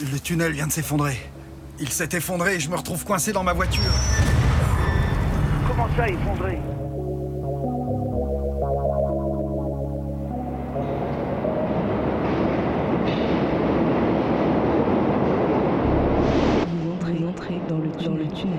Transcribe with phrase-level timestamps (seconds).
[0.00, 1.16] Le tunnel vient de s'effondrer.
[1.80, 3.82] Il s'est effondré et je me retrouve coincé dans ma voiture.
[5.68, 6.58] Comment ça, effondré
[16.68, 18.58] Vous entrez, entrez dans le, dans le tunnel.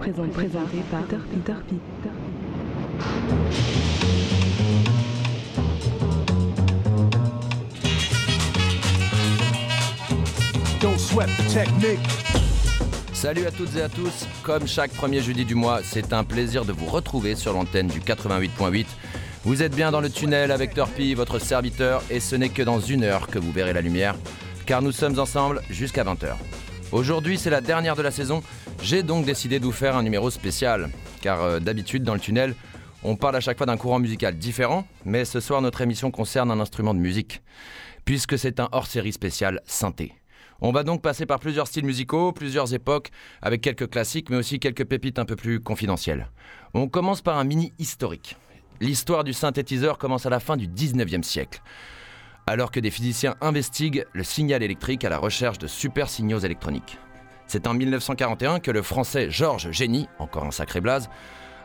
[0.00, 2.14] Présent- présenté par Peter Peter Peter.
[13.12, 16.64] Salut à toutes et à tous, comme chaque premier jeudi du mois, c'est un plaisir
[16.64, 18.86] de vous retrouver sur l'antenne du 88.8.
[19.42, 22.78] Vous êtes bien dans le tunnel avec Torpy, votre serviteur, et ce n'est que dans
[22.78, 24.14] une heure que vous verrez la lumière,
[24.64, 26.34] car nous sommes ensemble jusqu'à 20h.
[26.92, 28.44] Aujourd'hui, c'est la dernière de la saison,
[28.80, 30.88] j'ai donc décidé de vous faire un numéro spécial,
[31.20, 32.54] car euh, d'habitude dans le tunnel,
[33.02, 36.52] on parle à chaque fois d'un courant musical différent, mais ce soir notre émission concerne
[36.52, 37.42] un instrument de musique,
[38.04, 40.17] puisque c'est un hors-série spécial synthé.
[40.60, 43.10] On va donc passer par plusieurs styles musicaux, plusieurs époques,
[43.42, 46.30] avec quelques classiques, mais aussi quelques pépites un peu plus confidentielles.
[46.74, 48.36] On commence par un mini historique.
[48.80, 51.62] L'histoire du synthétiseur commence à la fin du 19e siècle,
[52.48, 56.98] alors que des physiciens investiguent le signal électrique à la recherche de super signaux électroniques.
[57.46, 61.08] C'est en 1941 que le français Georges Génie, encore un sacré blaze,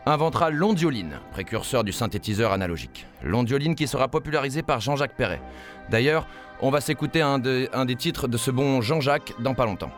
[0.06, 3.08] inventera l'ondioline, précurseur du synthétiseur analogique.
[3.24, 5.42] L'ondioline qui sera popularisée par Jean-Jacques Perret.
[5.90, 6.28] D'ailleurs,
[6.62, 9.92] on va s'écouter un, de- un des titres de ce bon Jean-Jacques dans pas longtemps.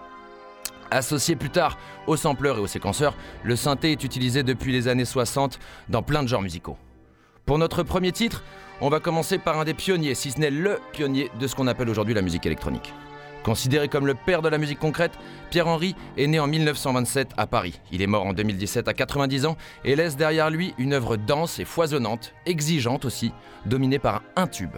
[0.92, 5.06] Associé plus tard au sampleur et au séquenceur, le synthé est utilisé depuis les années
[5.06, 6.78] 60 dans plein de genres musicaux.
[7.46, 8.44] Pour notre premier titre,
[8.82, 11.68] on va commencer par un des pionniers, si ce n'est le pionnier de ce qu'on
[11.68, 12.94] appelle aujourd'hui la musique électronique.
[13.44, 15.12] Considéré comme le père de la musique concrète,
[15.52, 17.80] Pierre-Henry est né en 1927 à Paris.
[17.92, 21.60] Il est mort en 2017 à 90 ans et laisse derrière lui une œuvre dense
[21.60, 23.32] et foisonnante, exigeante aussi,
[23.68, 24.76] dominée par un tube.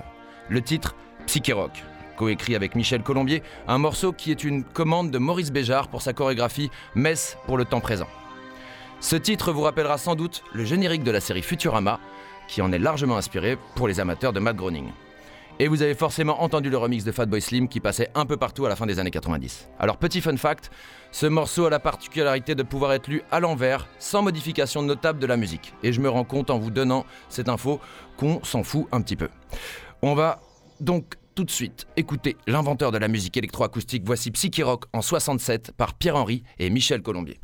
[0.49, 0.95] Le titre
[1.27, 1.83] Psyché Rock,
[2.15, 6.13] coécrit avec Michel Colombier, un morceau qui est une commande de Maurice Béjart pour sa
[6.13, 8.07] chorégraphie Messe pour le temps présent.
[9.01, 11.99] Ce titre vous rappellera sans doute le générique de la série Futurama,
[12.47, 14.89] qui en est largement inspiré pour les amateurs de Matt Groening.
[15.59, 18.65] Et vous avez forcément entendu le remix de Fatboy Slim qui passait un peu partout
[18.65, 19.67] à la fin des années 90.
[19.79, 20.71] Alors petit fun fact,
[21.11, 25.27] ce morceau a la particularité de pouvoir être lu à l'envers, sans modification notable de
[25.27, 25.73] la musique.
[25.83, 27.81] Et je me rends compte en vous donnant cette info
[28.15, 29.27] qu'on s'en fout un petit peu.
[30.01, 30.39] On va
[30.79, 34.03] donc tout de suite écouter l'inventeur de la musique électroacoustique.
[34.05, 37.39] Voici Psyche Rock en 67 par Pierre-Henry et Michel Colombier.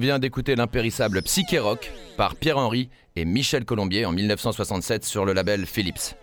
[0.00, 1.60] Vient d'écouter l'impérissable Psyché
[2.16, 6.16] par Pierre-Henry et Michel Colombier en 1967 sur le label Philips.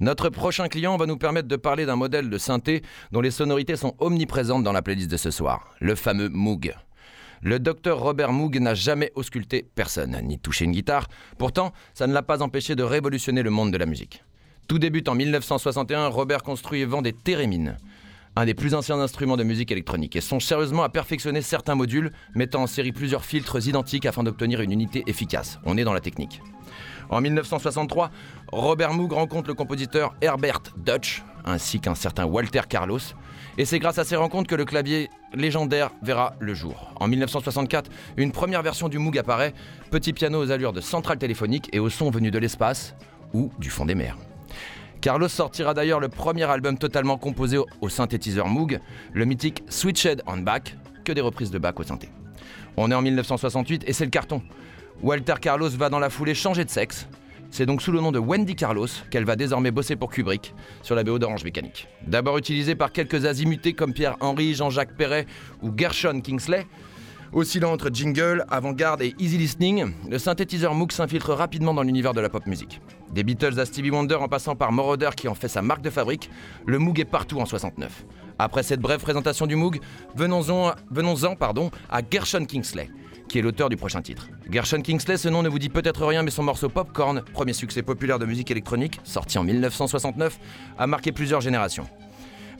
[0.00, 2.82] Notre prochain client va nous permettre de parler d'un modèle de synthé
[3.12, 6.74] dont les sonorités sont omniprésentes dans la playlist de ce soir, le fameux Moog.
[7.42, 12.14] Le docteur Robert Moog n'a jamais ausculté personne, ni touché une guitare, pourtant ça ne
[12.14, 14.24] l'a pas empêché de révolutionner le monde de la musique.
[14.68, 17.76] Tout débute en 1961, Robert construit et vend des thérémines,
[18.36, 22.12] un des plus anciens instruments de musique électronique, et songe sérieusement à perfectionner certains modules,
[22.34, 25.58] mettant en série plusieurs filtres identiques afin d'obtenir une unité efficace.
[25.64, 26.40] On est dans la technique.
[27.10, 28.10] En 1963,
[28.52, 32.98] Robert Moog rencontre le compositeur Herbert Dutch, ainsi qu'un certain Walter Carlos,
[33.56, 36.92] et c'est grâce à ces rencontres que le clavier légendaire verra le jour.
[37.00, 39.54] En 1964, une première version du Moog apparaît,
[39.90, 42.94] petit piano aux allures de centrale téléphonique et au son venu de l'espace
[43.32, 44.16] ou du fond des mers.
[45.00, 48.80] Carlos sortira d'ailleurs le premier album totalement composé au, synthétiseur Moog,
[49.12, 52.08] le mythique Switched on Back, que des reprises de Bach au synthé.
[52.76, 54.42] On est en 1968 et c'est le carton.
[55.02, 57.06] Walter Carlos va dans la foulée changer de sexe.
[57.50, 60.94] C'est donc sous le nom de Wendy Carlos qu'elle va désormais bosser pour Kubrick sur
[60.94, 61.88] la BO d'Orange Mécanique.
[62.06, 65.26] D'abord utilisée par quelques azimutés comme Pierre-Henry, Jean-Jacques Perret
[65.62, 66.66] ou Gershon Kingsley,
[67.32, 72.20] oscillant entre jingle, avant-garde et easy listening, le synthétiseur Moog s'infiltre rapidement dans l'univers de
[72.20, 72.80] la pop musique.
[73.12, 75.90] Des Beatles à Stevie Wonder en passant par Moroder qui en fait sa marque de
[75.90, 76.30] fabrique,
[76.66, 78.04] le Moog est partout en 69.
[78.38, 79.80] Après cette brève présentation du Moog,
[80.14, 82.88] venons-en venons pardon, à Gershon Kingsley,
[83.28, 84.28] qui est l'auteur du prochain titre.
[84.50, 87.82] Gershon Kingsley, ce nom ne vous dit peut-être rien, mais son morceau Popcorn, premier succès
[87.82, 90.38] populaire de musique électronique, sorti en 1969,
[90.78, 91.86] a marqué plusieurs générations.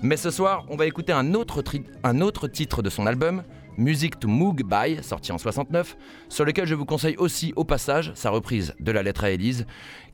[0.03, 3.43] Mais ce soir, on va écouter un autre titre de son album,
[3.79, 5.97] Music to Moog By, sorti en 69,
[6.29, 9.67] sur lequel je vous conseille aussi au passage sa reprise de la lettre à Élise,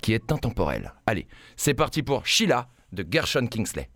[0.03, 0.93] qui est intemporelle.
[1.07, 1.27] Allez,
[1.57, 3.89] c'est parti pour Sheila de Gershon Kingsley.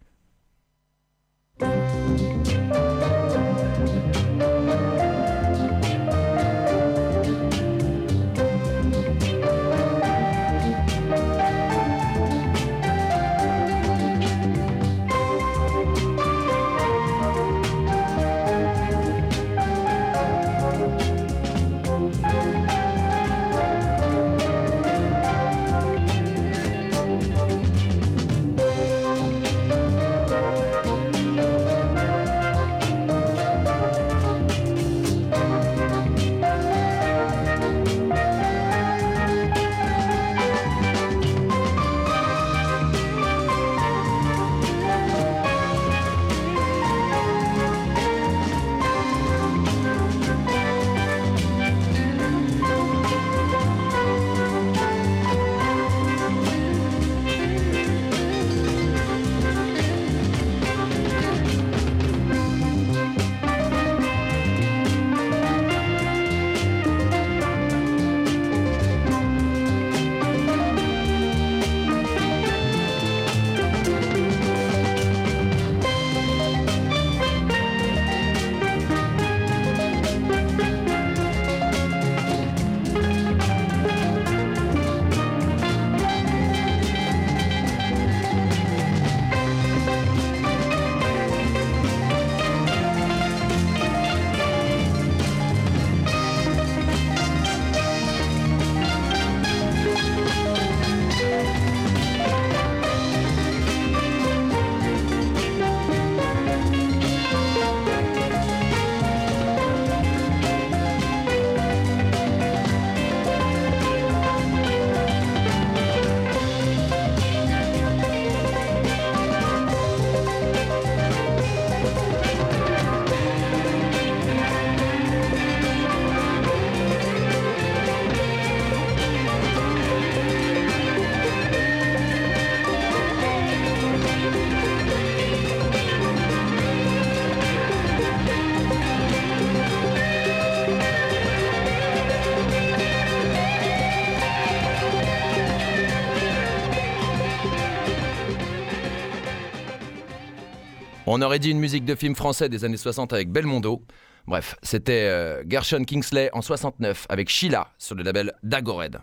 [151.11, 153.83] On aurait dit une musique de film français des années 60 avec Belmondo.
[154.27, 159.01] Bref, c'était euh, Gershon Kingsley en 69 avec Sheila sur le label Dagored.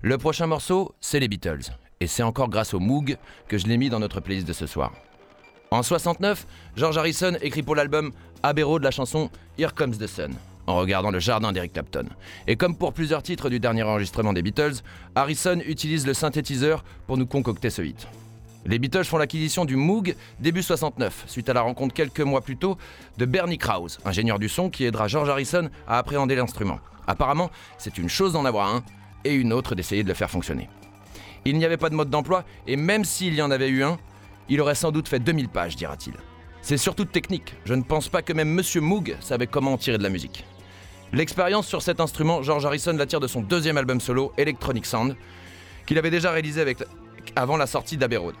[0.00, 1.64] Le prochain morceau, c'est les Beatles.
[2.00, 4.66] Et c'est encore grâce au Moog que je l'ai mis dans notre playlist de ce
[4.66, 4.94] soir.
[5.70, 6.46] En 69,
[6.76, 10.32] George Harrison écrit pour l'album Abbey Road la chanson Here Comes the Sun,
[10.66, 12.06] en regardant le jardin d'Eric Clapton.
[12.46, 14.76] Et comme pour plusieurs titres du dernier enregistrement des Beatles,
[15.14, 18.08] Harrison utilise le synthétiseur pour nous concocter ce hit.
[18.66, 22.56] Les Beatles font l'acquisition du Moog début 69, suite à la rencontre quelques mois plus
[22.56, 22.78] tôt
[23.18, 26.78] de Bernie Krause, ingénieur du son qui aidera George Harrison à appréhender l'instrument.
[27.06, 28.82] Apparemment, c'est une chose d'en avoir un
[29.24, 30.70] et une autre d'essayer de le faire fonctionner.
[31.44, 33.98] Il n'y avait pas de mode d'emploi et même s'il y en avait eu un,
[34.48, 36.14] il aurait sans doute fait 2000 pages, dira-t-il.
[36.62, 39.98] C'est surtout technique, je ne pense pas que même Monsieur Moog savait comment en tirer
[39.98, 40.46] de la musique.
[41.12, 45.16] L'expérience sur cet instrument, George Harrison l'attire de son deuxième album solo, Electronic Sound,
[45.84, 46.64] qu'il avait déjà réalisé
[47.36, 48.34] avant la sortie d'Abbey Road.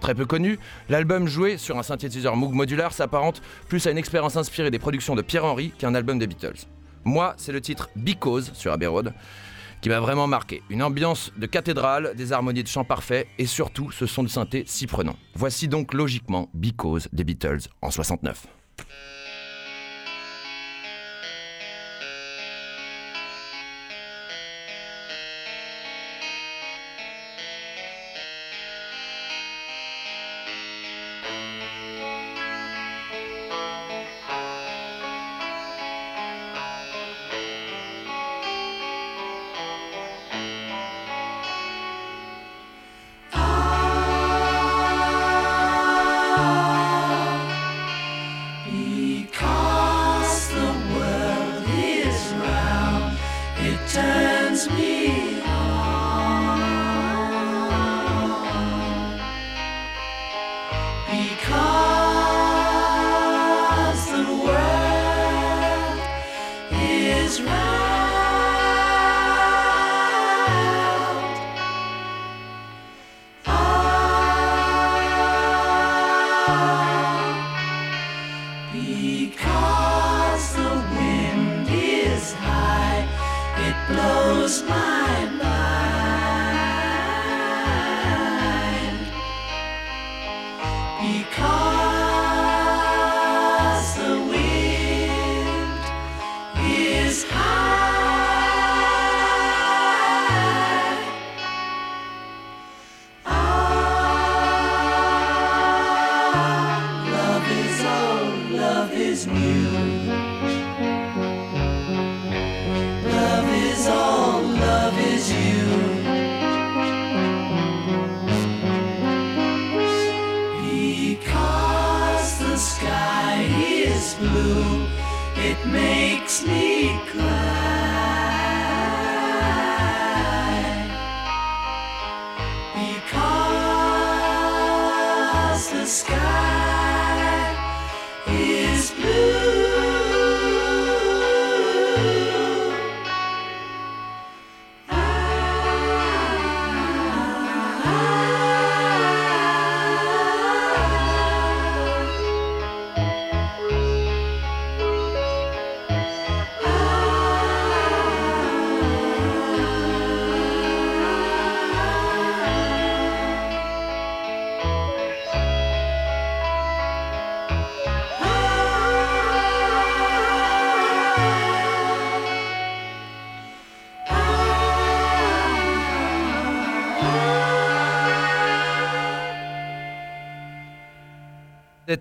[0.00, 4.36] Très peu connu, l'album joué sur un synthétiseur Moog modulaire s'apparente plus à une expérience
[4.36, 6.66] inspirée des productions de Pierre Henry qu'un album des Beatles.
[7.04, 9.12] Moi, c'est le titre Because sur Abbey Road
[9.80, 10.62] qui m'a vraiment marqué.
[10.68, 14.64] Une ambiance de cathédrale, des harmonies de chant parfaits et surtout ce son de synthé
[14.66, 15.16] si prenant.
[15.34, 18.46] Voici donc logiquement Because des Beatles en 69.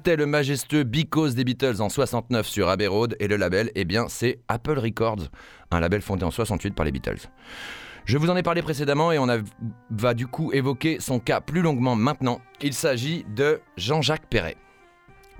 [0.09, 3.85] C'était le majestueux Because des Beatles en 69 sur Abbey Road et le label, eh
[3.85, 5.29] bien, c'est Apple Records,
[5.69, 7.19] un label fondé en 68 par les Beatles.
[8.05, 9.27] Je vous en ai parlé précédemment et on
[9.91, 12.41] va du coup évoquer son cas plus longuement maintenant.
[12.59, 14.57] Il s'agit de Jean-Jacques Perret.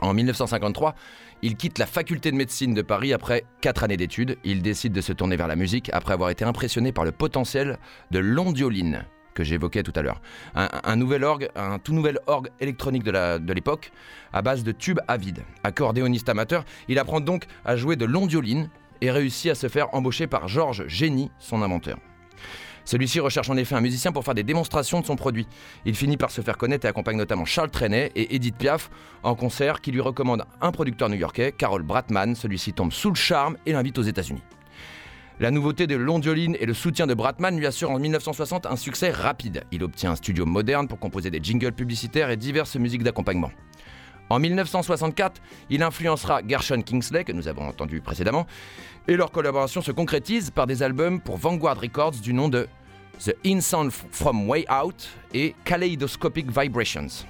[0.01, 0.93] En 1953,
[1.41, 4.37] il quitte la faculté de médecine de Paris après 4 années d'études.
[4.43, 7.79] Il décide de se tourner vers la musique après avoir été impressionné par le potentiel
[8.11, 9.03] de l'ondioline
[9.39, 10.21] que j'évoquais tout à l'heure.
[10.53, 13.93] Un, nouvel orgue, un tout nouvel orgue électronique de l'époque
[14.33, 15.43] à base de tubes à vide.
[15.63, 18.69] Accordéoniste amateur, il apprend donc à jouer de l'ondioline
[18.99, 21.97] et réussit à se faire embaucher par Georges Génie, son inventeur.
[22.83, 25.47] Celui-ci recherche en effet un musicien pour faire des démonstrations de son produit.
[25.85, 28.89] Il finit par se faire connaître et accompagne notamment Charles Trenet et Edith Piaf
[29.23, 32.35] en concert qui lui recommande un producteur new-yorkais, Carol Bratman.
[32.35, 34.41] Celui-ci tombe sous le charme et l'invite aux États-Unis.
[35.41, 39.09] La nouveauté de l'ondioline et le soutien de Bratman lui assurent en 1960 un succès
[39.09, 39.63] rapide.
[39.71, 43.49] Il obtient un studio moderne pour composer des jingles publicitaires et diverses musiques d'accompagnement.
[44.29, 48.47] En 1964, il influencera Gershon Kingsley, que nous avons entendu précédemment,
[49.07, 52.67] et leur collaboration se concrétise par des albums pour Vanguard Records du nom de
[53.23, 57.25] The In Sound From Way Out et Kaleidoscopic Vibrations.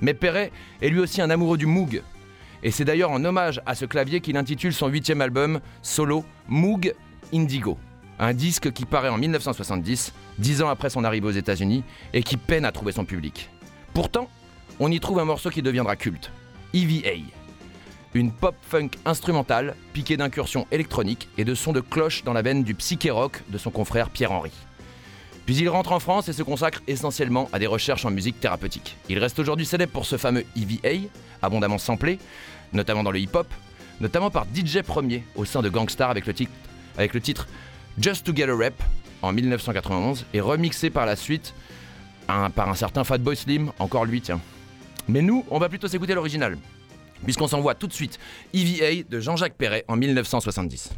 [0.00, 0.50] Mais Perret
[0.80, 2.02] est lui aussi un amoureux du Moog,
[2.64, 6.92] et c'est d'ailleurs en hommage à ce clavier qu'il intitule son huitième album solo Moog
[7.32, 7.78] Indigo,
[8.18, 12.36] un disque qui paraît en 1970, dix ans après son arrivée aux États-Unis, et qui
[12.36, 13.50] peine à trouver son public.
[13.94, 14.28] Pourtant,
[14.80, 16.30] on y trouve un morceau qui deviendra culte,
[16.74, 17.22] EVA.
[18.14, 22.74] Une pop-funk instrumentale, piquée d'incursions électroniques et de sons de cloche dans la veine du
[22.74, 24.52] psyché rock de son confrère Pierre-Henry.
[25.46, 28.96] Puis il rentre en France et se consacre essentiellement à des recherches en musique thérapeutique.
[29.08, 31.08] Il reste aujourd'hui célèbre pour ce fameux EVA,
[31.40, 32.18] abondamment samplé,
[32.72, 33.46] notamment dans le hip-hop,
[34.00, 36.52] notamment par DJ Premier au sein de Gangstar avec le titre,
[36.96, 37.46] avec le titre
[37.98, 38.74] Just to Get a Rep
[39.22, 41.54] en 1991 et remixé par la suite
[42.26, 44.40] par un certain Fatboy Slim, encore lui tiens.
[45.08, 46.56] Mais nous, on va plutôt s'écouter l'original,
[47.24, 48.18] puisqu'on s'envoie tout de suite
[48.54, 50.92] EVA de Jean-Jacques Perret en 1970.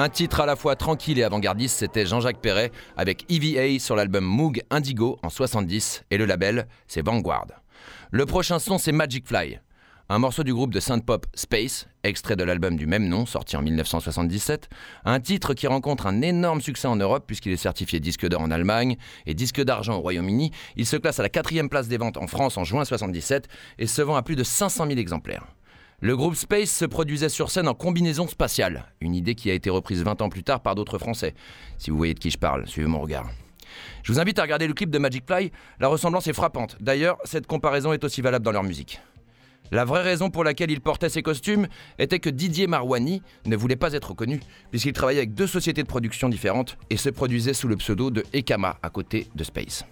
[0.00, 4.24] Un titre à la fois tranquille et avant-gardiste, c'était Jean-Jacques Perret avec EVA sur l'album
[4.24, 7.48] Moog Indigo en 70 et le label, c'est Vanguard.
[8.12, 9.58] Le prochain son, c'est Magic Fly,
[10.08, 13.62] un morceau du groupe de synth-pop Space, extrait de l'album du même nom, sorti en
[13.62, 14.68] 1977,
[15.04, 18.52] un titre qui rencontre un énorme succès en Europe puisqu'il est certifié disque d'or en
[18.52, 20.52] Allemagne et disque d'argent au Royaume-Uni.
[20.76, 23.48] Il se classe à la quatrième place des ventes en France en juin 77
[23.80, 25.48] et se vend à plus de 500 000 exemplaires.
[26.00, 29.68] Le groupe Space se produisait sur scène en combinaison spatiale, une idée qui a été
[29.68, 31.34] reprise 20 ans plus tard par d'autres Français.
[31.76, 33.28] Si vous voyez de qui je parle, suivez mon regard.
[34.04, 36.76] Je vous invite à regarder le clip de Magic Fly, la ressemblance est frappante.
[36.78, 39.00] D'ailleurs, cette comparaison est aussi valable dans leur musique.
[39.72, 41.66] La vraie raison pour laquelle il portait ces costumes
[41.98, 44.38] était que Didier Marouani ne voulait pas être reconnu,
[44.70, 48.24] puisqu'il travaillait avec deux sociétés de production différentes et se produisait sous le pseudo de
[48.32, 49.84] Ekama à côté de Space.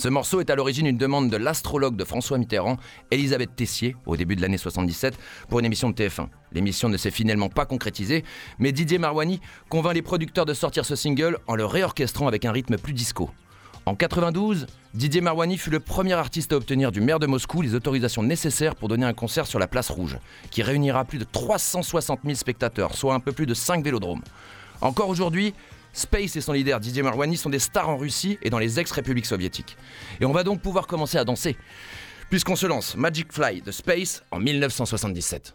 [0.00, 2.78] Ce morceau est à l'origine d'une demande de l'astrologue de François Mitterrand,
[3.10, 5.14] Elisabeth Tessier, au début de l'année 77,
[5.50, 6.28] pour une émission de TF1.
[6.52, 8.24] L'émission ne s'est finalement pas concrétisée,
[8.58, 12.52] mais Didier Marouani convainc les producteurs de sortir ce single en le réorchestrant avec un
[12.52, 13.28] rythme plus disco.
[13.84, 17.74] En 92, Didier Marouani fut le premier artiste à obtenir du maire de Moscou les
[17.74, 20.16] autorisations nécessaires pour donner un concert sur la place rouge,
[20.50, 24.22] qui réunira plus de 360 000 spectateurs, soit un peu plus de 5 vélodromes.
[24.80, 25.52] Encore aujourd'hui,
[25.92, 29.26] Space et son leader Didier Marouani sont des stars en Russie et dans les ex-républiques
[29.26, 29.76] soviétiques.
[30.20, 31.56] Et on va donc pouvoir commencer à danser,
[32.28, 35.54] puisqu'on se lance Magic Fly de Space en 1977.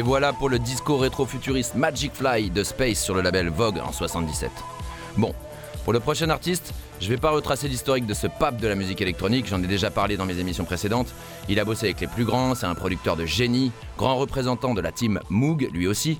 [0.00, 3.92] Et voilà pour le disco rétro-futuriste Magic Fly de Space sur le label Vogue en
[3.92, 4.50] 77.
[5.18, 5.34] Bon,
[5.84, 9.02] pour le prochain artiste, je vais pas retracer l'historique de ce pape de la musique
[9.02, 11.12] électronique, j'en ai déjà parlé dans mes émissions précédentes.
[11.50, 14.80] Il a bossé avec les plus grands, c'est un producteur de génie, grand représentant de
[14.80, 16.18] la team Moog lui aussi.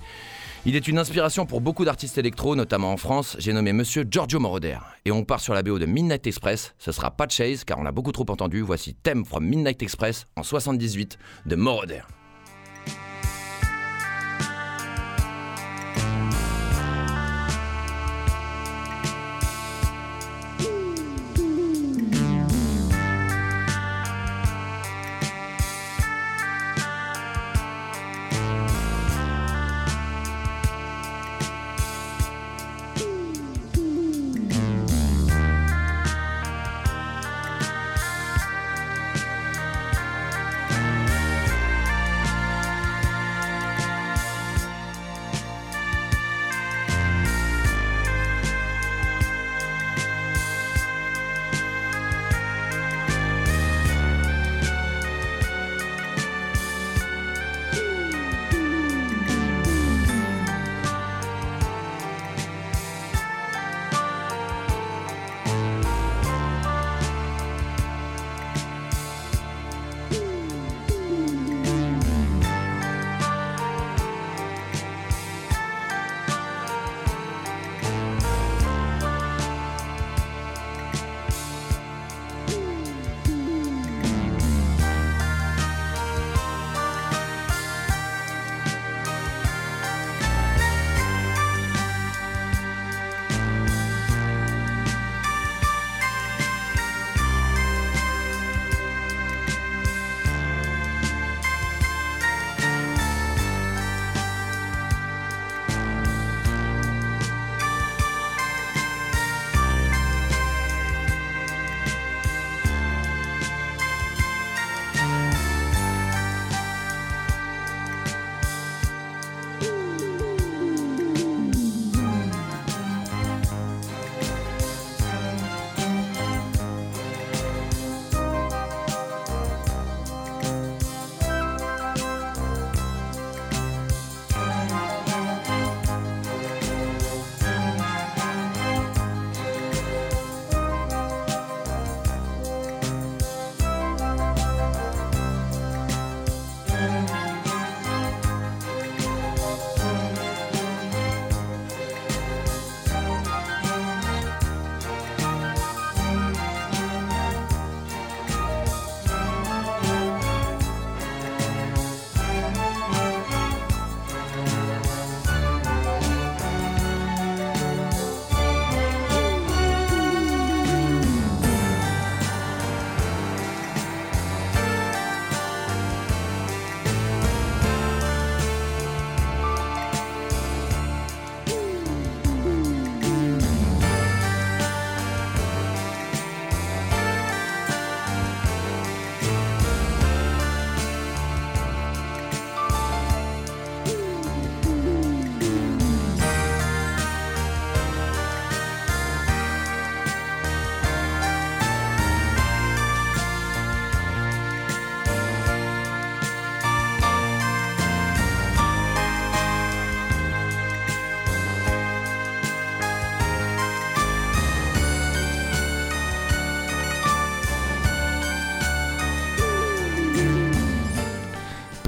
[0.67, 3.35] Il est une inspiration pour beaucoup d'artistes électro, notamment en France.
[3.39, 4.77] J'ai nommé monsieur Giorgio Moroder.
[5.07, 6.75] Et on part sur la BO de Midnight Express.
[6.79, 8.61] Ce sera pas de Chase, car on a beaucoup trop entendu.
[8.61, 12.03] Voici Theme from Midnight Express en 78 de Moroder.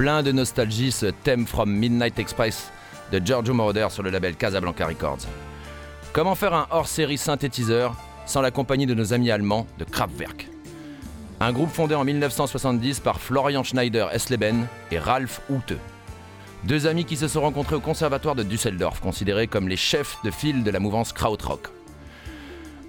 [0.02, 2.72] Plein de nostalgie, ce thème from Midnight Express
[3.12, 5.28] de Giorgio Moroder sur le label Casablanca Records.
[6.12, 7.94] Comment faire un hors-série synthétiseur
[8.26, 10.48] sans la compagnie de nos amis allemands de Kraftwerk?
[11.38, 15.78] Un groupe fondé en 1970 par Florian Schneider Esleben et Ralph Ute.
[16.64, 20.32] Deux amis qui se sont rencontrés au conservatoire de Düsseldorf, considérés comme les chefs de
[20.32, 21.68] file de la mouvance Krautrock.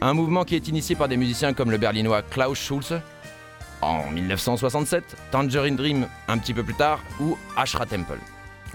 [0.02, 3.02] Un mouvement qui est initié par des musiciens comme le berlinois Klaus Schulze
[3.84, 8.20] en 1967, Tangerine Dream un petit peu plus tard ou Ashra Temple.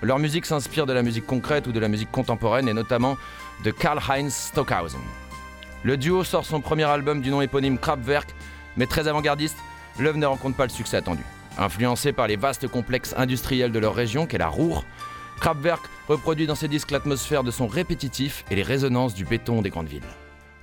[0.02, 3.16] Leur musique s'inspire de la musique concrète ou de la musique contemporaine et notamment
[3.64, 5.00] de Karl-Heinz Stockhausen.
[5.82, 8.28] Le duo sort son premier album du nom éponyme Kraftwerk,
[8.76, 9.56] mais très avant-gardiste,
[9.98, 11.22] l'œuvre ne rencontre pas le succès attendu.
[11.58, 14.84] Influencé par les vastes complexes industriels de leur région, qu'est la Ruhr,
[15.40, 19.70] Kraftwerk reproduit dans ses disques l'atmosphère de son répétitif et les résonances du béton des
[19.70, 20.02] grandes villes.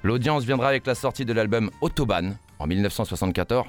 [0.04, 3.66] L'audience viendra avec la sortie de l'album Autobahn en 1974,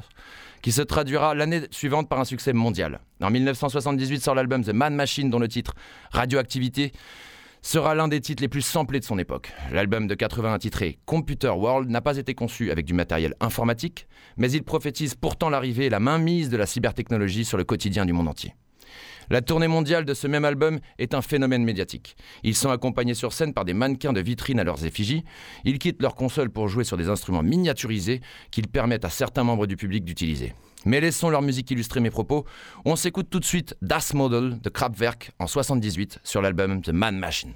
[0.67, 2.99] qui se traduira l'année suivante par un succès mondial.
[3.23, 5.75] En 1978 sort l'album The Man Machine dont le titre
[6.11, 6.91] Radioactivité
[7.63, 9.53] sera l'un des titres les plus samplés de son époque.
[9.71, 14.51] L'album de 80 titré Computer World n'a pas été conçu avec du matériel informatique, mais
[14.51, 18.27] il prophétise pourtant l'arrivée et la mainmise de la cybertechnologie sur le quotidien du monde
[18.27, 18.57] entier.
[19.31, 22.17] La tournée mondiale de ce même album est un phénomène médiatique.
[22.43, 25.25] Ils sont accompagnés sur scène par des mannequins de vitrine à leurs effigies.
[25.65, 29.67] Ils quittent leur console pour jouer sur des instruments miniaturisés qu'ils permettent à certains membres
[29.67, 30.55] du public d'utiliser.
[30.85, 32.45] Mais laissons leur musique illustrer mes propos.
[32.85, 37.19] On s'écoute tout de suite Das Model de Kraftwerk en 78 sur l'album The Man
[37.19, 37.55] Machine.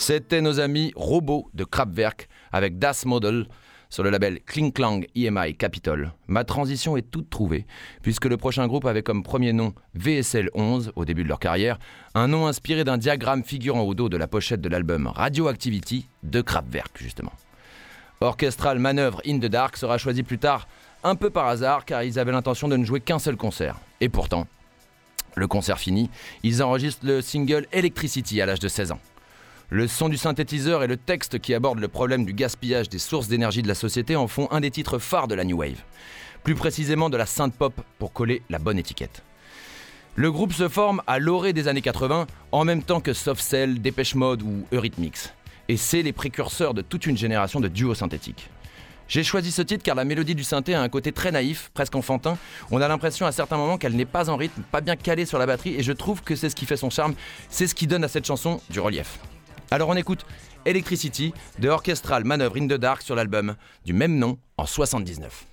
[0.00, 3.46] C'était nos amis robots de Kraftwerk avec Das Model
[3.90, 6.12] sur le label Kling Klang EMI Capitol.
[6.26, 7.66] Ma transition est toute trouvée,
[8.00, 11.78] puisque le prochain groupe avait comme premier nom VSL 11 au début de leur carrière,
[12.14, 16.40] un nom inspiré d'un diagramme figurant au dos de la pochette de l'album Radioactivity de
[16.40, 17.34] Kraftwerk, justement.
[18.22, 20.66] Orchestral Manœuvre in the Dark sera choisi plus tard,
[21.04, 23.76] un peu par hasard, car ils avaient l'intention de ne jouer qu'un seul concert.
[24.00, 24.46] Et pourtant,
[25.34, 26.08] le concert fini,
[26.42, 29.00] ils enregistrent le single Electricity à l'âge de 16 ans.
[29.72, 33.28] Le son du synthétiseur et le texte qui aborde le problème du gaspillage des sources
[33.28, 35.84] d'énergie de la société en font un des titres phares de la New Wave.
[36.42, 39.22] Plus précisément de la synth pop pour coller la bonne étiquette.
[40.16, 43.80] Le groupe se forme à l'orée des années 80, en même temps que Soft Cell,
[43.80, 45.30] Dépêche Mode ou Eurythmics.
[45.68, 48.50] Et c'est les précurseurs de toute une génération de duos synthétiques.
[49.06, 51.94] J'ai choisi ce titre car la mélodie du synthé a un côté très naïf, presque
[51.94, 52.36] enfantin.
[52.72, 55.38] On a l'impression à certains moments qu'elle n'est pas en rythme, pas bien calée sur
[55.38, 57.14] la batterie, et je trouve que c'est ce qui fait son charme,
[57.48, 59.20] c'est ce qui donne à cette chanson du relief.
[59.72, 60.26] Alors on écoute
[60.66, 63.54] Electricity de Orchestral Manœuvre in the Dark sur l'album
[63.84, 65.46] du même nom en 79.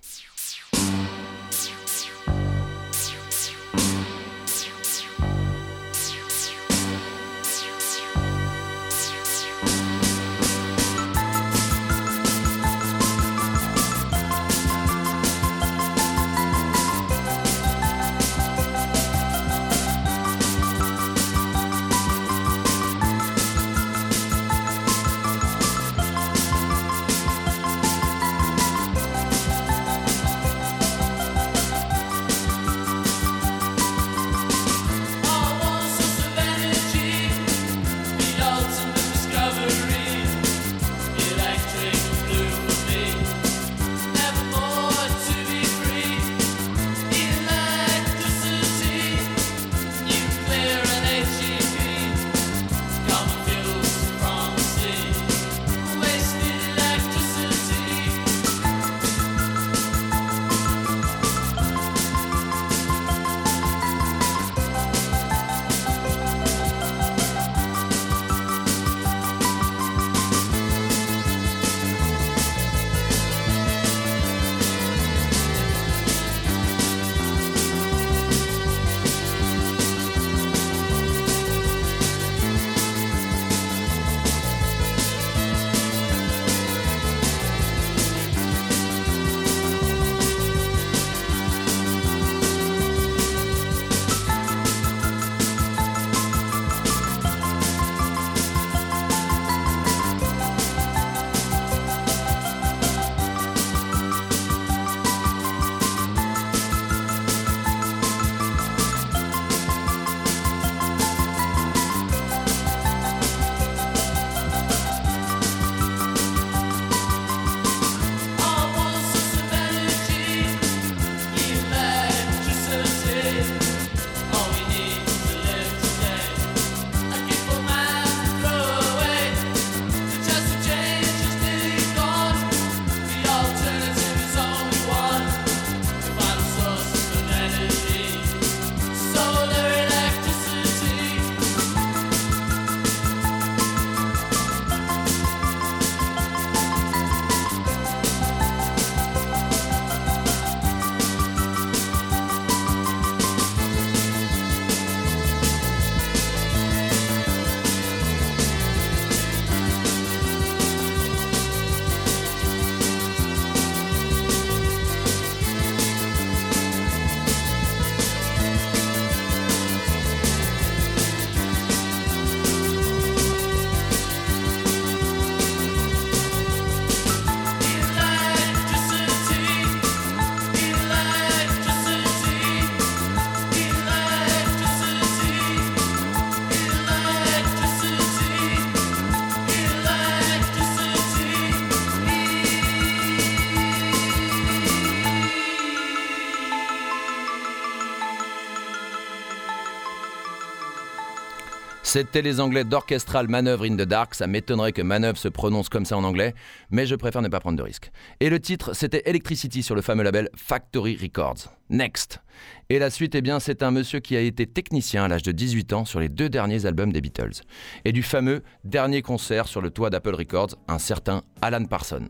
[201.88, 204.14] C'était les Anglais d'Orchestral Manœuvre in the Dark.
[204.14, 206.36] Ça m'étonnerait que manœuvre se prononce comme ça en anglais,
[206.70, 207.92] mais je préfère ne pas prendre de risques.
[208.20, 211.48] Et le titre, c'était Electricity sur le fameux label Factory Records.
[211.70, 212.20] Next.
[212.68, 215.32] Et la suite, eh bien, c'est un monsieur qui a été technicien à l'âge de
[215.32, 217.42] 18 ans sur les deux derniers albums des Beatles.
[217.86, 222.10] Et du fameux dernier concert sur le toit d'Apple Records, un certain Alan Parsons.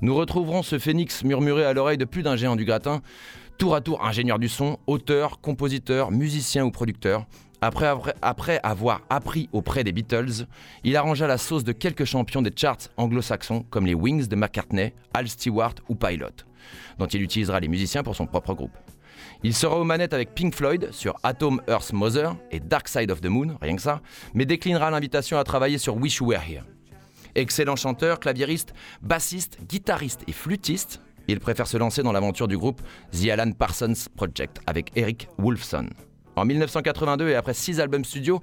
[0.00, 3.02] Nous retrouverons ce phénix murmuré à l'oreille de plus d'un géant du gratin,
[3.58, 7.26] tour à tour ingénieur du son, auteur, compositeur, musicien ou producteur.
[7.62, 7.86] Après,
[8.64, 10.46] avoir- appris auprès des Beatles,
[10.82, 14.92] il arrangea la sauce de quelques champions des charts anglo-saxons comme les Wings de McCartney,
[15.14, 16.44] Al Stewart ou Pilot,
[16.98, 18.76] dont il utilisera les musiciens pour son propre groupe.
[19.44, 23.20] Il sera aux manettes avec Pink Floyd sur Atom Earth Mother et Dark Side of
[23.20, 24.00] the Moon, rien que ça,
[24.34, 26.64] mais déclinera l'invitation à travailler sur Wish You Were Here.
[27.36, 32.82] Excellent chanteur, claviériste, bassiste, guitariste et flûtiste, il préfère se lancer dans l'aventure du groupe
[33.12, 35.88] The Alan Parsons Project avec Eric Wolfson.
[36.36, 38.42] En 1982 et après six albums studio,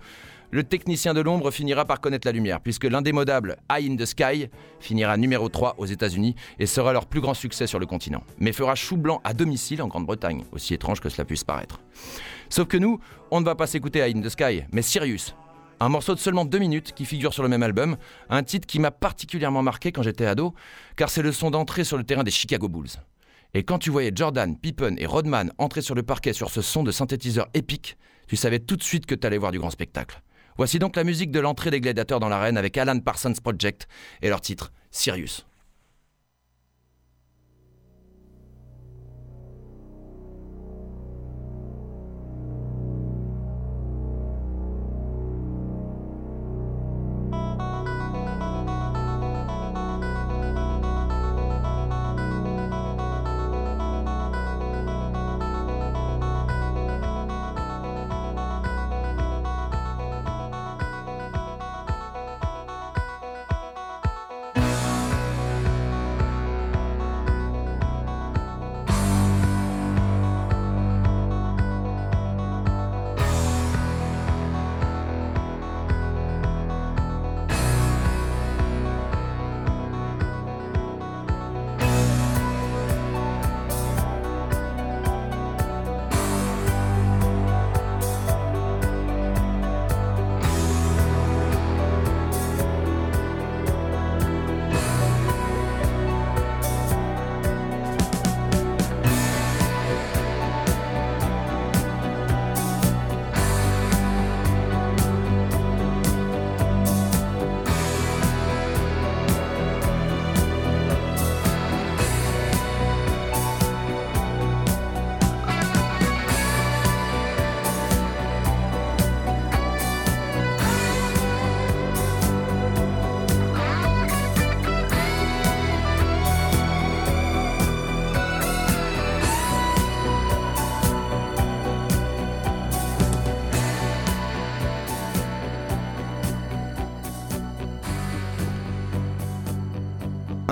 [0.51, 4.49] le technicien de l'ombre finira par connaître la lumière, puisque l'indémodable Eye in the Sky
[4.79, 8.51] finira numéro 3 aux États-Unis et sera leur plus grand succès sur le continent, mais
[8.51, 11.79] fera chou blanc à domicile en Grande-Bretagne, aussi étrange que cela puisse paraître.
[12.49, 12.99] Sauf que nous,
[13.31, 15.35] on ne va pas s'écouter Eye in the Sky, mais Sirius.
[15.79, 17.95] Un morceau de seulement deux minutes qui figure sur le même album,
[18.29, 20.53] un titre qui m'a particulièrement marqué quand j'étais ado,
[20.95, 22.89] car c'est le son d'entrée sur le terrain des Chicago Bulls.
[23.56, 26.84] Et quand tu voyais Jordan, Pippen et Rodman entrer sur le parquet sur ce son
[26.84, 27.97] de synthétiseur épique,
[28.28, 30.22] tu savais tout de suite que tu allais voir du grand spectacle.
[30.58, 33.88] Voici donc la musique de l'entrée des gladiateurs dans l'arène avec Alan Parsons Project
[34.22, 35.49] et leur titre Sirius.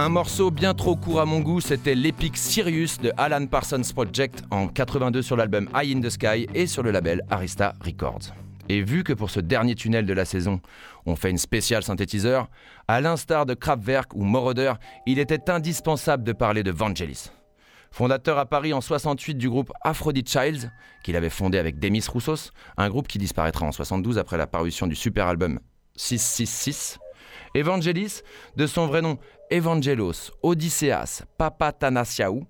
[0.08, 4.41] Un morceau bien trop court à mon goût, c'était l'épique Sirius de Alan Parsons Project
[4.51, 8.34] en 82 sur l'album Eye in the Sky et sur le label Arista Records.
[8.70, 10.62] Et vu que pour ce dernier tunnel de la saison,
[11.05, 12.47] on fait une spéciale synthétiseur,
[12.88, 14.76] à l'instar de Kraftwerk ou Moroder,
[15.08, 17.30] il était indispensable de parler de Vangelis.
[17.91, 20.72] Fondateur à Paris en 68 du groupe Aphrodite Childs,
[21.03, 24.88] qu'il avait fondé avec Demis Roussos, un groupe qui disparaîtra en 72 après la parution
[24.88, 25.60] du super album
[25.97, 26.97] 666.
[27.55, 28.22] Evangelis,
[28.55, 29.18] de son vrai nom
[29.50, 32.43] Evangelos Odysseas Papatanasiaou,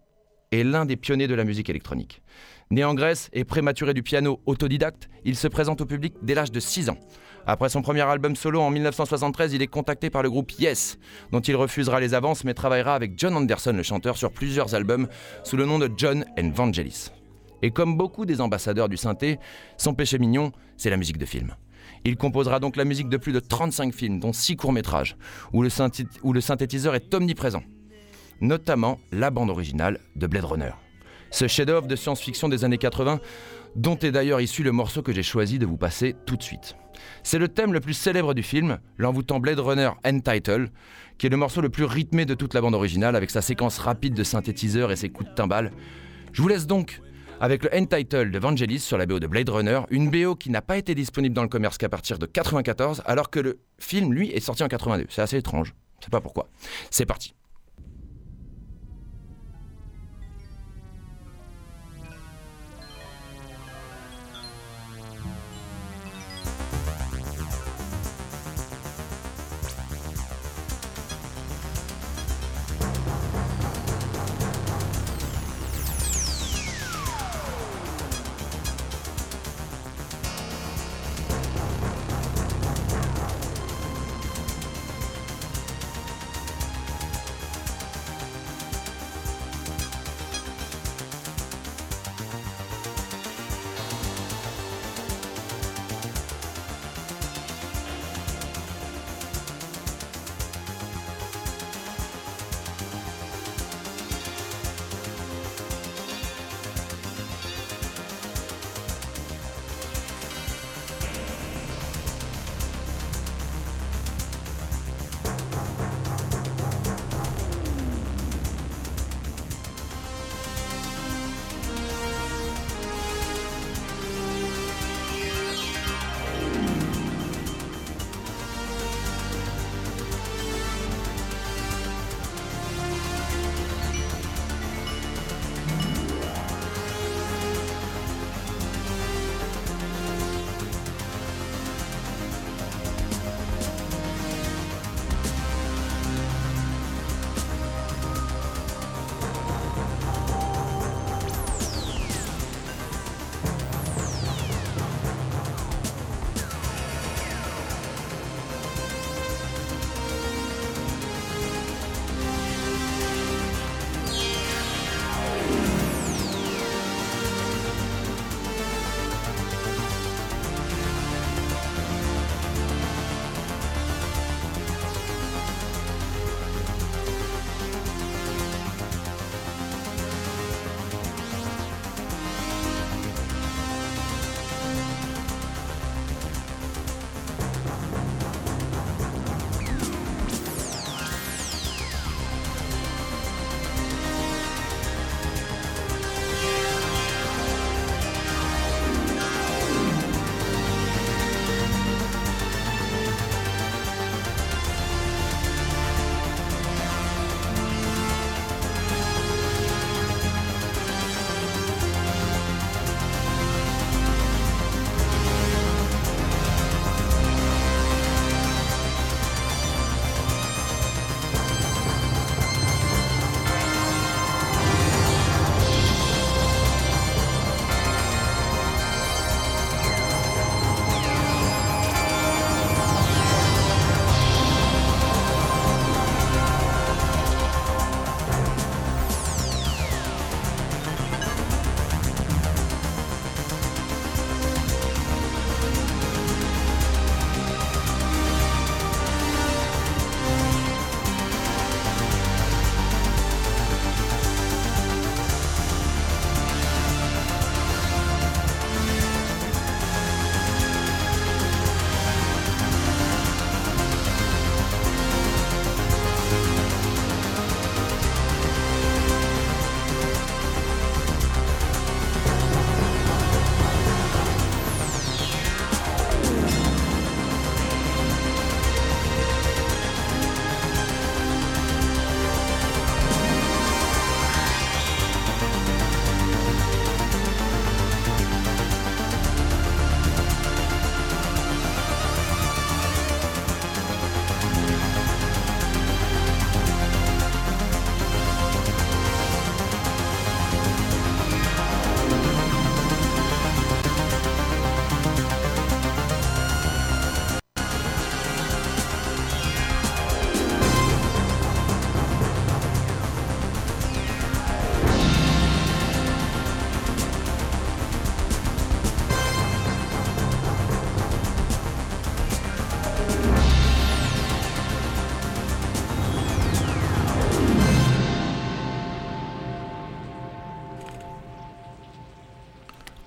[0.51, 2.23] est l'un des pionniers de la musique électronique.
[2.71, 6.51] Né en Grèce et prématuré du piano autodidacte, il se présente au public dès l'âge
[6.51, 6.97] de 6 ans.
[7.45, 10.97] Après son premier album solo en 1973, il est contacté par le groupe Yes,
[11.31, 15.07] dont il refusera les avances mais travaillera avec John Anderson, le chanteur, sur plusieurs albums
[15.43, 16.51] sous le nom de John and.
[17.61, 19.39] Et comme beaucoup des ambassadeurs du synthé,
[19.77, 21.55] son péché mignon, c'est la musique de film.
[22.05, 25.17] Il composera donc la musique de plus de 35 films, dont 6 courts-métrages,
[25.53, 27.63] où le, synthi- où le synthétiseur est omniprésent,
[28.41, 30.71] notamment la bande originale de Blade Runner.
[31.31, 33.19] Ce chef-d'œuvre de science-fiction des années 80,
[33.75, 36.75] dont est d'ailleurs issu le morceau que j'ai choisi de vous passer tout de suite.
[37.23, 40.69] C'est le thème le plus célèbre du film, l'envoûtant Blade Runner End Title,
[41.17, 43.77] qui est le morceau le plus rythmé de toute la bande originale, avec sa séquence
[43.77, 45.71] rapide de synthétiseur et ses coups de timbales.
[46.31, 47.01] Je vous laisse donc
[47.39, 50.49] avec le End Title de Vangelis sur la BO de Blade Runner, une BO qui
[50.49, 54.13] n'a pas été disponible dans le commerce qu'à partir de 94, alors que le film,
[54.13, 55.05] lui, est sorti en 82.
[55.09, 56.47] C'est assez étrange, je sais pas pourquoi.
[56.89, 57.33] C'est parti.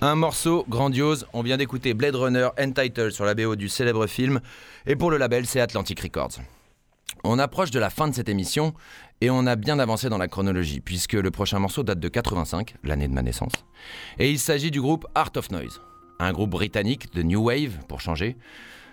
[0.03, 4.41] Un morceau grandiose, on vient d'écouter Blade Runner Entitled sur la BO du célèbre film,
[4.87, 6.39] et pour le label c'est Atlantic Records.
[7.23, 8.73] On approche de la fin de cette émission
[9.21, 12.77] et on a bien avancé dans la chronologie puisque le prochain morceau date de 85,
[12.83, 13.51] l'année de ma naissance,
[14.17, 15.81] et il s'agit du groupe Art of Noise,
[16.17, 18.37] un groupe britannique de New Wave pour changer,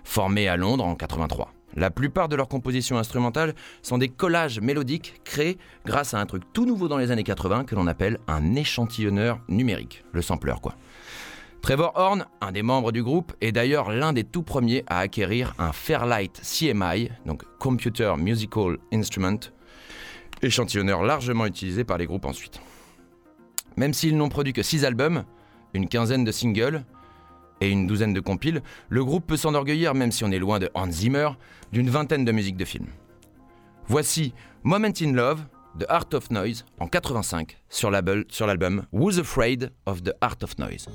[0.05, 1.55] formé à Londres en 83.
[1.75, 5.57] La plupart de leurs compositions instrumentales sont des collages mélodiques créés
[5.87, 9.41] grâce à un truc tout nouveau dans les années 80 que l'on appelle un échantillonneur
[9.49, 10.75] numérique, le sampler quoi.
[11.63, 15.55] Trevor Horn, un des membres du groupe, est d'ailleurs l'un des tout premiers à acquérir
[15.59, 19.41] un Fairlight CMI, donc Computer Musical Instrument,
[20.41, 22.61] échantillonneur largement utilisé par les groupes ensuite.
[23.77, 25.25] Même s'ils n'ont produit que 6 albums,
[25.75, 26.85] une quinzaine de singles
[27.61, 30.71] et une douzaine de compiles, le groupe peut s'enorgueillir, même si on est loin de
[30.75, 31.31] Hans Zimmer,
[31.73, 32.89] d'une vingtaine de musiques de films.
[33.89, 34.33] Voici
[34.63, 35.45] Moment in Love
[35.79, 40.89] de Art of Noise en 85 sur l'album Who's Afraid of the Art of Noise.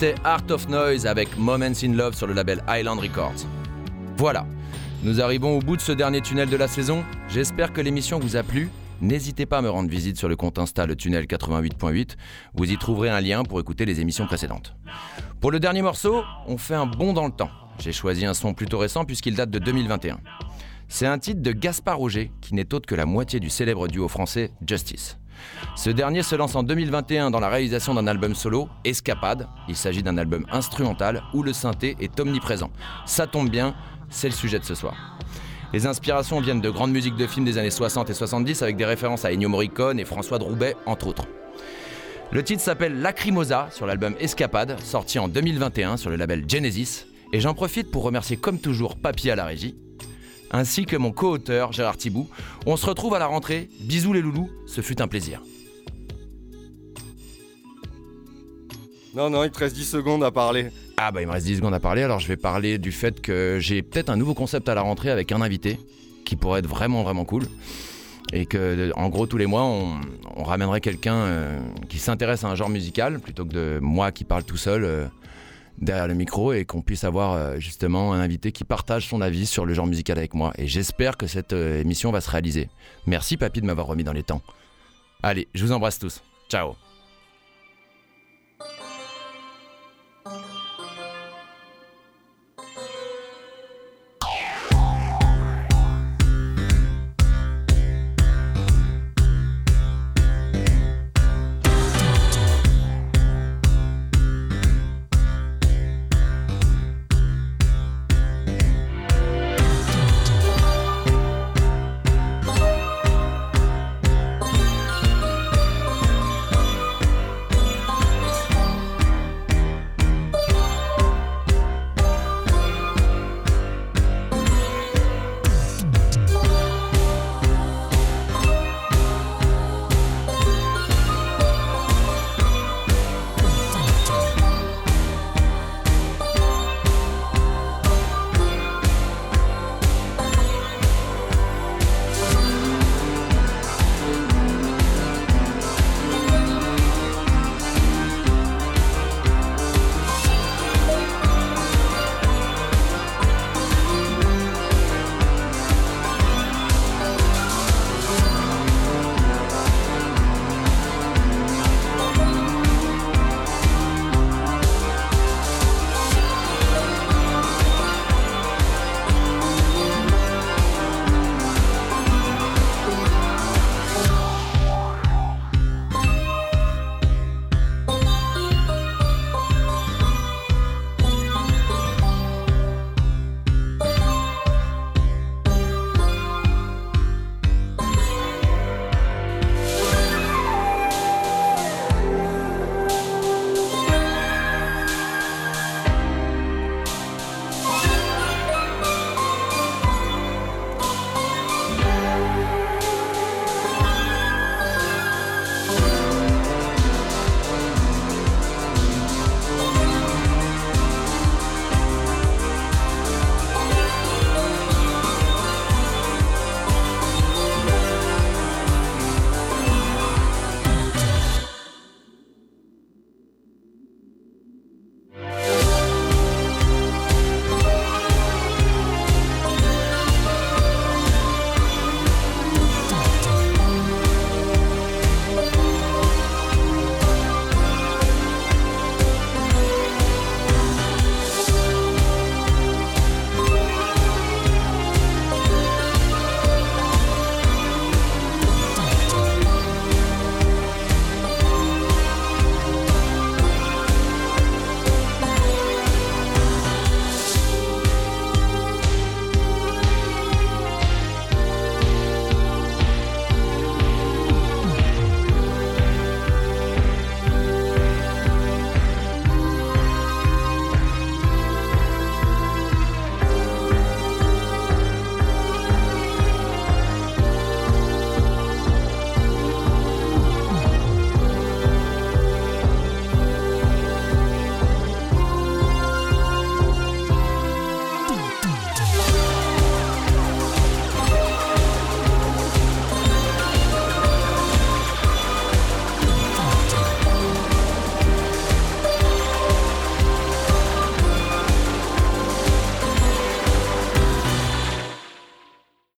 [0.00, 3.48] C'était Art of Noise avec Moments in Love sur le label Island Records.
[4.16, 4.46] Voilà,
[5.02, 7.02] nous arrivons au bout de ce dernier tunnel de la saison.
[7.28, 8.68] J'espère que l'émission vous a plu.
[9.00, 12.10] N'hésitez pas à me rendre visite sur le compte Insta le tunnel 88.8.
[12.54, 14.76] Vous y trouverez un lien pour écouter les émissions précédentes.
[15.40, 17.50] Pour le dernier morceau, on fait un bond dans le temps.
[17.80, 20.20] J'ai choisi un son plutôt récent puisqu'il date de 2021.
[20.86, 24.06] C'est un titre de Gaspard Roger, qui n'est autre que la moitié du célèbre duo
[24.06, 25.18] français Justice.
[25.76, 29.48] Ce dernier se lance en 2021 dans la réalisation d'un album solo, Escapade.
[29.68, 32.70] Il s'agit d'un album instrumental où le synthé est omniprésent.
[33.06, 33.74] Ça tombe bien,
[34.10, 35.18] c'est le sujet de ce soir.
[35.72, 38.86] Les inspirations viennent de grandes musiques de films des années 60 et 70 avec des
[38.86, 41.26] références à Ennio Morricone et François de Roubaix, entre autres.
[42.30, 47.06] Le titre s'appelle Lacrimosa sur l'album Escapade, sorti en 2021 sur le label Genesis.
[47.32, 49.76] Et j'en profite pour remercier comme toujours Papy à la régie,
[50.50, 52.28] ainsi que mon co-auteur Gérard Thibou.
[52.66, 53.68] On se retrouve à la rentrée.
[53.80, 55.42] Bisous les loulous, ce fut un plaisir.
[59.14, 60.68] Non, non, il te reste 10 secondes à parler.
[60.96, 63.20] Ah bah il me reste 10 secondes à parler, alors je vais parler du fait
[63.20, 65.78] que j'ai peut-être un nouveau concept à la rentrée avec un invité
[66.24, 67.44] qui pourrait être vraiment vraiment cool.
[68.32, 70.00] Et que en gros tous les mois on,
[70.36, 74.24] on ramènerait quelqu'un euh, qui s'intéresse à un genre musical plutôt que de moi qui
[74.24, 75.06] parle tout seul euh,
[75.80, 79.46] derrière le micro et qu'on puisse avoir euh, justement un invité qui partage son avis
[79.46, 80.52] sur le genre musical avec moi.
[80.58, 82.68] Et j'espère que cette euh, émission va se réaliser.
[83.06, 84.42] Merci papy de m'avoir remis dans les temps.
[85.22, 86.22] Allez, je vous embrasse tous.
[86.48, 86.87] Ciao